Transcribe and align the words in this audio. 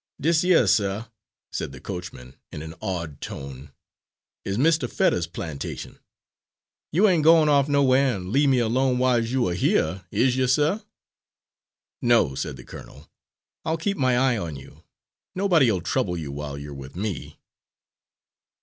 "Dis 0.19 0.43
yer, 0.43 0.65
suh," 0.65 1.05
said 1.51 1.71
the 1.71 1.79
coachman 1.79 2.35
in 2.51 2.63
an 2.63 2.73
awed 2.79 3.21
tone, 3.21 3.71
"is 4.43 4.57
Mistah 4.57 4.87
Fetters's 4.87 5.27
plantation. 5.27 5.99
You 6.91 7.07
ain' 7.07 7.21
gwine 7.21 7.49
off 7.49 7.69
nowhere, 7.69 8.15
and 8.15 8.29
leave 8.31 8.49
me 8.49 8.57
alone 8.57 8.97
whils' 8.97 9.29
you 9.29 9.47
are 9.47 9.53
hyuh, 9.53 10.03
is 10.09 10.35
you, 10.37 10.47
suh?" 10.47 10.79
"No," 12.01 12.33
said 12.33 12.57
the 12.57 12.63
colonel, 12.65 13.11
"I'll 13.63 13.77
keep 13.77 13.95
my 13.95 14.17
eye 14.17 14.37
on 14.39 14.55
you. 14.55 14.83
Nobody'll 15.35 15.81
trouble 15.81 16.17
you 16.17 16.31
while 16.31 16.57
you're 16.57 16.73
with 16.73 16.95
me." 16.95 17.39